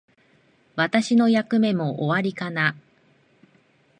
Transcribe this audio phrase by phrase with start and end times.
[0.75, 2.75] 私の役目も終わりかな。